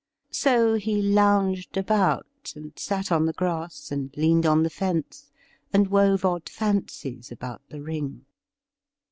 So 0.31 0.73
he 0.79 0.99
lounged 0.99 1.77
about, 1.77 2.53
and 2.55 2.73
sat 2.75 3.11
on 3.11 3.27
the 3.27 3.33
grass, 3.33 3.91
and 3.91 4.11
leaned 4.17 4.47
on 4.47 4.63
the 4.63 4.71
fence, 4.71 5.29
and 5.71 5.89
wove 5.91 6.25
odd 6.25 6.49
fancies 6.49 7.31
about 7.31 7.61
the 7.69 7.83
ring. 7.83 8.25